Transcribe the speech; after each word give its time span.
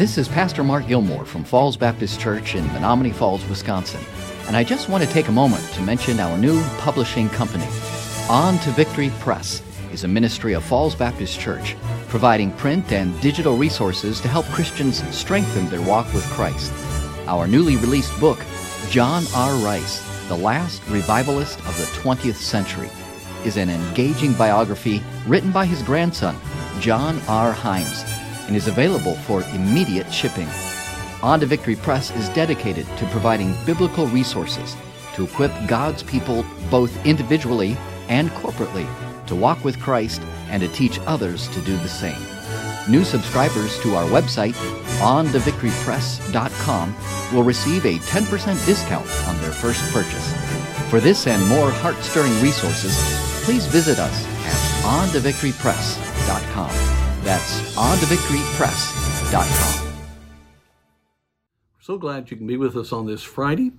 This 0.00 0.16
is 0.16 0.28
Pastor 0.28 0.64
Mark 0.64 0.86
Gilmore 0.86 1.26
from 1.26 1.44
Falls 1.44 1.76
Baptist 1.76 2.18
Church 2.18 2.54
in 2.54 2.64
Menomonee 2.68 3.12
Falls, 3.12 3.46
Wisconsin, 3.50 4.00
and 4.46 4.56
I 4.56 4.64
just 4.64 4.88
want 4.88 5.04
to 5.04 5.10
take 5.10 5.28
a 5.28 5.30
moment 5.30 5.62
to 5.74 5.82
mention 5.82 6.18
our 6.18 6.38
new 6.38 6.58
publishing 6.78 7.28
company. 7.28 7.66
On 8.30 8.56
to 8.60 8.70
Victory 8.70 9.12
Press 9.18 9.62
is 9.92 10.04
a 10.04 10.08
ministry 10.08 10.54
of 10.54 10.64
Falls 10.64 10.94
Baptist 10.94 11.38
Church, 11.38 11.76
providing 12.08 12.50
print 12.52 12.90
and 12.92 13.20
digital 13.20 13.58
resources 13.58 14.22
to 14.22 14.28
help 14.28 14.46
Christians 14.46 15.06
strengthen 15.14 15.68
their 15.68 15.82
walk 15.82 16.10
with 16.14 16.24
Christ. 16.30 16.72
Our 17.26 17.46
newly 17.46 17.76
released 17.76 18.18
book, 18.18 18.38
John 18.88 19.24
R. 19.34 19.54
Rice, 19.56 20.00
The 20.28 20.34
Last 20.34 20.80
Revivalist 20.88 21.58
of 21.58 21.76
the 21.76 21.84
20th 22.00 22.36
Century, 22.36 22.88
is 23.44 23.58
an 23.58 23.68
engaging 23.68 24.32
biography 24.32 25.02
written 25.26 25.52
by 25.52 25.66
his 25.66 25.82
grandson, 25.82 26.38
John 26.80 27.20
R. 27.28 27.52
Himes 27.52 28.19
and 28.50 28.56
is 28.56 28.66
available 28.66 29.14
for 29.14 29.44
immediate 29.54 30.12
shipping. 30.12 30.48
On 31.22 31.38
to 31.38 31.46
Victory 31.46 31.76
Press 31.76 32.10
is 32.16 32.28
dedicated 32.30 32.84
to 32.98 33.06
providing 33.06 33.54
biblical 33.64 34.08
resources 34.08 34.74
to 35.14 35.22
equip 35.22 35.52
God's 35.68 36.02
people 36.02 36.44
both 36.68 37.06
individually 37.06 37.76
and 38.08 38.28
corporately 38.30 38.88
to 39.28 39.36
walk 39.36 39.64
with 39.64 39.78
Christ 39.78 40.20
and 40.48 40.60
to 40.62 40.68
teach 40.70 40.98
others 41.06 41.46
to 41.50 41.60
do 41.60 41.76
the 41.76 41.88
same. 41.88 42.18
New 42.88 43.04
subscribers 43.04 43.78
to 43.82 43.94
our 43.94 44.06
website, 44.06 44.54
ontovictorypress.com, 44.98 46.96
will 47.32 47.44
receive 47.44 47.84
a 47.84 47.98
10% 47.98 48.66
discount 48.66 49.08
on 49.28 49.40
their 49.40 49.52
first 49.52 49.80
purchase. 49.92 50.34
For 50.90 50.98
this 50.98 51.28
and 51.28 51.46
more 51.46 51.70
heart-stirring 51.70 52.42
resources, 52.42 52.96
please 53.44 53.66
visit 53.66 54.00
us 54.00 54.26
at 54.44 54.58
ontovictorypress.com. 54.82 57.09
That's 57.22 57.76
ontovictorypress.com. 57.76 59.92
So 61.80 61.98
glad 61.98 62.30
you 62.30 62.38
can 62.38 62.46
be 62.46 62.56
with 62.56 62.76
us 62.76 62.92
on 62.92 63.06
this 63.06 63.22
Friday. 63.22 63.72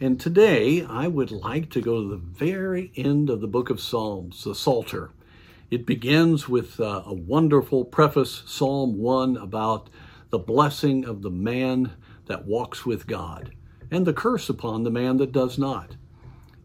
And 0.00 0.18
today 0.18 0.84
I 0.84 1.06
would 1.06 1.30
like 1.30 1.70
to 1.70 1.80
go 1.80 2.02
to 2.02 2.08
the 2.08 2.16
very 2.16 2.90
end 2.96 3.30
of 3.30 3.40
the 3.40 3.46
book 3.46 3.70
of 3.70 3.80
Psalms, 3.80 4.42
the 4.42 4.54
Psalter. 4.54 5.10
It 5.70 5.86
begins 5.86 6.48
with 6.48 6.80
uh, 6.80 7.02
a 7.06 7.14
wonderful 7.14 7.84
preface, 7.84 8.42
Psalm 8.46 8.98
1, 8.98 9.36
about 9.36 9.90
the 10.30 10.38
blessing 10.38 11.04
of 11.04 11.22
the 11.22 11.30
man 11.30 11.92
that 12.26 12.46
walks 12.46 12.84
with 12.84 13.06
God 13.06 13.52
and 13.92 14.06
the 14.06 14.12
curse 14.12 14.48
upon 14.48 14.82
the 14.82 14.90
man 14.90 15.18
that 15.18 15.30
does 15.30 15.56
not. 15.56 15.94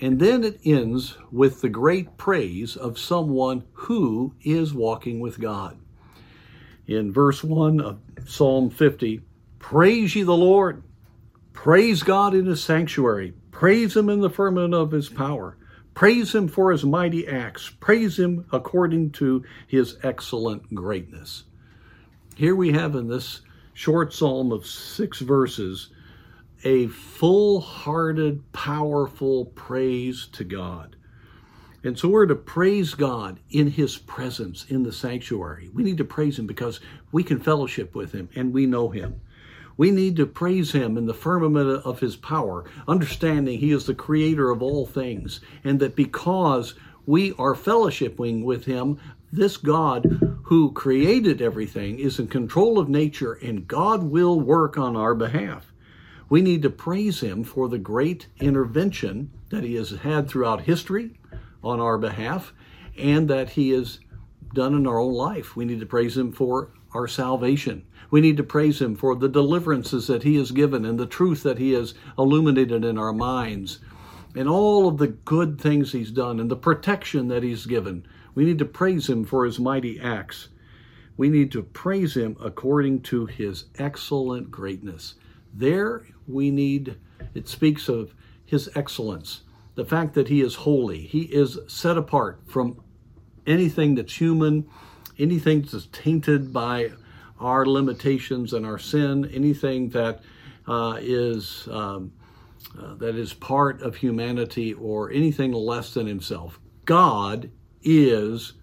And 0.00 0.20
then 0.20 0.44
it 0.44 0.60
ends 0.64 1.16
with 1.32 1.62
the 1.62 1.70
great 1.70 2.18
praise 2.18 2.76
of 2.76 2.98
someone 2.98 3.64
who 3.72 4.34
is 4.42 4.74
walking 4.74 5.20
with 5.20 5.40
God 5.40 5.78
in 6.88 7.12
verse 7.12 7.44
1 7.44 7.80
of 7.80 8.00
Psalm 8.26 8.70
50 8.70 9.20
Praise 9.58 10.16
ye 10.16 10.22
the 10.22 10.36
Lord, 10.36 10.82
praise 11.52 12.02
God 12.02 12.34
in 12.34 12.46
his 12.46 12.64
sanctuary, 12.64 13.34
praise 13.50 13.96
him 13.96 14.08
in 14.08 14.20
the 14.20 14.30
firmament 14.30 14.72
of 14.72 14.92
his 14.92 15.08
power, 15.08 15.58
praise 15.94 16.34
him 16.34 16.48
for 16.48 16.72
his 16.72 16.84
mighty 16.84 17.28
acts, 17.28 17.68
praise 17.68 18.18
him 18.18 18.46
according 18.52 19.10
to 19.10 19.44
his 19.66 19.98
excellent 20.02 20.74
greatness. 20.74 21.44
Here 22.34 22.56
we 22.56 22.72
have 22.72 22.94
in 22.94 23.08
this 23.08 23.42
short 23.74 24.14
psalm 24.14 24.50
of 24.50 24.66
six 24.66 25.20
verses 25.20 25.90
a 26.64 26.86
full 26.86 27.60
hearted, 27.60 28.50
powerful 28.52 29.44
praise 29.44 30.28
to 30.32 30.44
God. 30.44 30.96
And 31.84 31.98
so 31.98 32.08
we're 32.08 32.26
to 32.26 32.34
praise 32.34 32.94
God 32.94 33.38
in 33.50 33.70
His 33.70 33.98
presence 33.98 34.66
in 34.68 34.82
the 34.82 34.92
sanctuary. 34.92 35.70
We 35.72 35.84
need 35.84 35.98
to 35.98 36.04
praise 36.04 36.38
Him 36.38 36.46
because 36.46 36.80
we 37.12 37.22
can 37.22 37.38
fellowship 37.38 37.94
with 37.94 38.12
Him 38.12 38.28
and 38.34 38.52
we 38.52 38.66
know 38.66 38.88
Him. 38.88 39.20
We 39.76 39.92
need 39.92 40.16
to 40.16 40.26
praise 40.26 40.72
Him 40.72 40.98
in 40.98 41.06
the 41.06 41.14
firmament 41.14 41.84
of 41.84 42.00
His 42.00 42.16
power, 42.16 42.64
understanding 42.88 43.60
He 43.60 43.70
is 43.70 43.86
the 43.86 43.94
creator 43.94 44.50
of 44.50 44.60
all 44.60 44.86
things, 44.86 45.40
and 45.62 45.78
that 45.78 45.94
because 45.94 46.74
we 47.06 47.32
are 47.38 47.54
fellowshipping 47.54 48.42
with 48.42 48.64
Him, 48.64 48.98
this 49.32 49.56
God 49.56 50.40
who 50.44 50.72
created 50.72 51.40
everything 51.40 52.00
is 52.00 52.18
in 52.18 52.26
control 52.26 52.78
of 52.78 52.88
nature 52.88 53.34
and 53.34 53.68
God 53.68 54.02
will 54.02 54.40
work 54.40 54.76
on 54.76 54.96
our 54.96 55.14
behalf. 55.14 55.72
We 56.28 56.42
need 56.42 56.62
to 56.62 56.70
praise 56.70 57.20
Him 57.20 57.44
for 57.44 57.68
the 57.68 57.78
great 57.78 58.26
intervention 58.40 59.30
that 59.50 59.64
He 59.64 59.76
has 59.76 59.90
had 59.90 60.28
throughout 60.28 60.62
history 60.62 61.18
on 61.62 61.80
our 61.80 61.98
behalf 61.98 62.52
and 62.96 63.28
that 63.28 63.50
He 63.50 63.70
has 63.70 64.00
done 64.54 64.74
in 64.74 64.86
our 64.86 64.98
own 64.98 65.12
life. 65.12 65.56
We 65.56 65.64
need 65.64 65.80
to 65.80 65.86
praise 65.86 66.16
Him 66.16 66.32
for 66.32 66.70
our 66.94 67.06
salvation. 67.06 67.84
We 68.10 68.20
need 68.20 68.36
to 68.38 68.42
praise 68.42 68.80
Him 68.80 68.96
for 68.96 69.14
the 69.14 69.28
deliverances 69.28 70.06
that 70.06 70.22
He 70.22 70.36
has 70.36 70.50
given 70.50 70.84
and 70.84 70.98
the 70.98 71.06
truth 71.06 71.42
that 71.42 71.58
He 71.58 71.72
has 71.72 71.94
illuminated 72.18 72.84
in 72.84 72.98
our 72.98 73.12
minds 73.12 73.80
and 74.34 74.48
all 74.48 74.88
of 74.88 74.98
the 74.98 75.08
good 75.08 75.60
things 75.60 75.92
He's 75.92 76.10
done 76.10 76.40
and 76.40 76.50
the 76.50 76.56
protection 76.56 77.28
that 77.28 77.42
He's 77.42 77.66
given. 77.66 78.06
We 78.34 78.44
need 78.44 78.58
to 78.58 78.64
praise 78.64 79.08
Him 79.08 79.24
for 79.24 79.44
His 79.44 79.58
mighty 79.58 80.00
acts. 80.00 80.48
We 81.16 81.28
need 81.28 81.52
to 81.52 81.62
praise 81.62 82.16
Him 82.16 82.36
according 82.40 83.02
to 83.02 83.26
His 83.26 83.64
excellent 83.78 84.50
greatness. 84.50 85.14
There 85.52 86.06
we 86.26 86.50
need, 86.50 86.96
it 87.34 87.48
speaks 87.48 87.88
of 87.88 88.14
His 88.46 88.70
excellence 88.74 89.42
the 89.78 89.84
fact 89.84 90.14
that 90.14 90.26
he 90.26 90.40
is 90.40 90.56
holy. 90.56 90.98
He 90.98 91.20
is 91.20 91.56
set 91.68 91.96
apart 91.96 92.40
from 92.48 92.80
anything 93.46 93.94
that's 93.94 94.20
human, 94.20 94.68
anything 95.20 95.62
that's 95.62 95.86
tainted 95.92 96.52
by 96.52 96.90
our 97.38 97.64
limitations 97.64 98.52
and 98.54 98.66
our 98.66 98.80
sin, 98.80 99.30
anything 99.32 99.90
that 99.90 100.20
uh, 100.66 100.98
is 101.00 101.68
um, 101.70 102.12
uh, 102.76 102.96
that 102.96 103.14
is 103.14 103.32
part 103.32 103.80
of 103.80 103.94
humanity 103.94 104.74
or 104.74 105.12
anything 105.12 105.52
less 105.52 105.94
than 105.94 106.08
himself. 106.08 106.58
God 106.84 107.48
is 107.84 108.54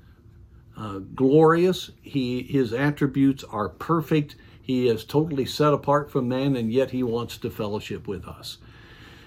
uh, 0.76 1.00
glorious. 1.00 1.92
He 2.02 2.44
his 2.44 2.74
attributes 2.74 3.46
are 3.46 3.70
perfect. 3.70 4.36
He 4.62 4.90
is 4.90 5.06
totally 5.06 5.46
set 5.46 5.74
apart 5.74 6.12
from 6.12 6.28
man, 6.28 6.58
and 6.58 6.74
yet 6.74 6.92
he 6.92 7.04
wants 7.04 7.38
to 7.38 7.50
fellowship 7.50 8.06
with 8.06 8.28
us. 8.28 8.58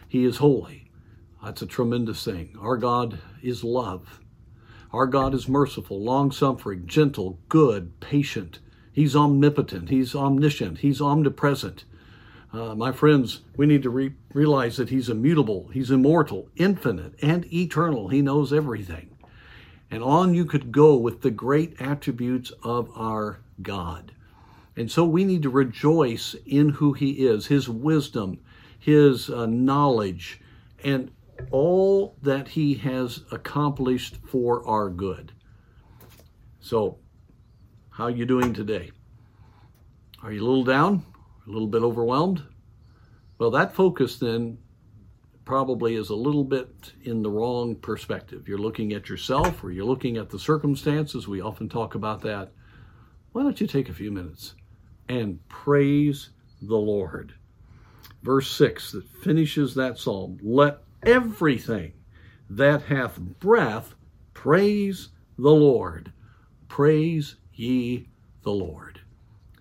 He 0.06 0.26
is 0.26 0.36
holy. 0.36 0.87
That's 1.42 1.62
a 1.62 1.66
tremendous 1.66 2.24
thing. 2.24 2.56
Our 2.60 2.76
God 2.76 3.18
is 3.42 3.62
love. 3.62 4.20
Our 4.92 5.06
God 5.06 5.34
is 5.34 5.48
merciful, 5.48 6.02
long 6.02 6.32
suffering, 6.32 6.86
gentle, 6.86 7.38
good, 7.48 8.00
patient. 8.00 8.58
He's 8.92 9.14
omnipotent. 9.14 9.90
He's 9.90 10.14
omniscient. 10.14 10.78
He's 10.78 11.00
omnipresent. 11.00 11.84
Uh, 12.52 12.74
my 12.74 12.92
friends, 12.92 13.42
we 13.56 13.66
need 13.66 13.82
to 13.82 13.90
re- 13.90 14.14
realize 14.32 14.78
that 14.78 14.88
He's 14.88 15.10
immutable, 15.10 15.68
He's 15.68 15.90
immortal, 15.90 16.48
infinite, 16.56 17.14
and 17.22 17.50
eternal. 17.52 18.08
He 18.08 18.22
knows 18.22 18.52
everything. 18.52 19.16
And 19.90 20.02
on 20.02 20.34
you 20.34 20.44
could 20.44 20.72
go 20.72 20.96
with 20.96 21.20
the 21.20 21.30
great 21.30 21.80
attributes 21.80 22.50
of 22.62 22.90
our 22.96 23.40
God. 23.62 24.12
And 24.76 24.90
so 24.90 25.04
we 25.04 25.24
need 25.24 25.42
to 25.42 25.50
rejoice 25.50 26.34
in 26.46 26.70
who 26.70 26.94
He 26.94 27.26
is, 27.26 27.46
His 27.46 27.68
wisdom, 27.68 28.40
His 28.78 29.28
uh, 29.28 29.46
knowledge, 29.46 30.40
and 30.82 31.10
all 31.50 32.16
that 32.22 32.48
he 32.48 32.74
has 32.74 33.22
accomplished 33.30 34.18
for 34.26 34.66
our 34.66 34.90
good. 34.90 35.32
So, 36.60 36.98
how 37.90 38.04
are 38.04 38.10
you 38.10 38.26
doing 38.26 38.52
today? 38.52 38.90
Are 40.22 40.32
you 40.32 40.40
a 40.40 40.46
little 40.46 40.64
down? 40.64 41.04
A 41.46 41.50
little 41.50 41.68
bit 41.68 41.82
overwhelmed? 41.82 42.42
Well, 43.38 43.50
that 43.52 43.74
focus 43.74 44.18
then 44.18 44.58
probably 45.44 45.94
is 45.94 46.10
a 46.10 46.14
little 46.14 46.44
bit 46.44 46.92
in 47.04 47.22
the 47.22 47.30
wrong 47.30 47.74
perspective. 47.76 48.46
You're 48.46 48.58
looking 48.58 48.92
at 48.92 49.08
yourself 49.08 49.64
or 49.64 49.70
you're 49.70 49.84
looking 49.84 50.18
at 50.18 50.28
the 50.28 50.38
circumstances. 50.38 51.26
We 51.26 51.40
often 51.40 51.68
talk 51.68 51.94
about 51.94 52.20
that. 52.22 52.52
Why 53.32 53.42
don't 53.42 53.60
you 53.60 53.66
take 53.66 53.88
a 53.88 53.94
few 53.94 54.10
minutes 54.10 54.54
and 55.08 55.38
praise 55.48 56.30
the 56.60 56.76
Lord? 56.76 57.32
Verse 58.22 58.50
6 58.50 58.92
that 58.92 59.08
finishes 59.08 59.74
that 59.74 59.96
psalm 59.98 60.38
Let 60.42 60.80
everything 61.02 61.92
that 62.50 62.82
hath 62.82 63.18
breath, 63.18 63.94
praise 64.34 65.08
the 65.36 65.50
Lord. 65.50 66.12
Praise 66.68 67.36
ye 67.52 68.08
the 68.42 68.52
Lord. 68.52 69.00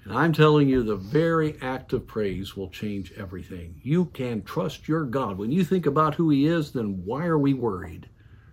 And 0.04 0.18
I'm 0.18 0.32
telling 0.32 0.70
you, 0.70 0.84
the 0.84 0.96
very 0.96 1.58
act 1.62 1.92
of 1.92 2.08
praise 2.08 2.56
will 2.56 2.70
change 2.70 3.12
everything. 3.18 3.82
You 3.84 4.06
can 4.06 4.42
trust 4.42 4.88
your 4.88 5.04
God. 5.04 5.38
When 5.38 5.52
you 5.52 5.66
think 5.66 5.86
about 5.86 6.16
who 6.16 6.30
He 6.30 6.48
is, 6.48 6.72
then 6.72 7.04
why 7.04 7.26
are 7.26 7.38
we 7.38 7.54
worried? 7.54 8.08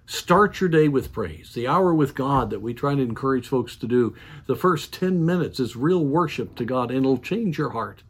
Start 0.06 0.60
your 0.60 0.68
day 0.68 0.88
with 0.88 1.12
praise. 1.12 1.54
The 1.54 1.68
hour 1.68 1.94
with 1.94 2.14
God 2.14 2.50
that 2.50 2.60
we 2.60 2.74
try 2.74 2.94
to 2.94 3.00
encourage 3.00 3.48
folks 3.48 3.76
to 3.76 3.86
do, 3.86 4.14
the 4.46 4.56
first 4.56 4.92
10 4.92 5.24
minutes 5.24 5.60
is 5.60 5.76
real 5.76 6.04
worship 6.04 6.56
to 6.56 6.64
God, 6.64 6.90
and 6.90 7.06
it'll 7.06 7.18
change 7.18 7.56
your 7.56 7.70
heart. 7.70 8.02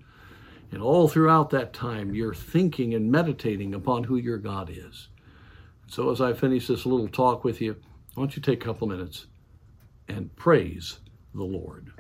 And 0.75 0.83
all 0.83 1.07
throughout 1.07 1.51
that 1.51 1.73
time, 1.73 2.17
you're 2.17 2.35
thinking 2.35 2.95
and 2.95 3.09
meditating 3.09 3.75
upon 3.75 4.03
who 4.03 4.17
your 4.17 4.39
God 4.39 4.69
is. 4.69 5.07
So, 5.87 6.11
as 6.11 6.21
I 6.21 6.33
finish 6.33 6.67
this 6.67 6.85
little 6.85 7.07
talk 7.07 7.45
with 7.45 7.61
you, 7.61 7.77
why 8.15 8.23
don't 8.23 8.35
you 8.35 8.43
take 8.43 8.61
a 8.61 8.67
couple 8.67 8.89
minutes 8.89 9.27
and 10.09 10.35
praise 10.35 10.99
the 11.33 11.45
Lord? 11.45 11.93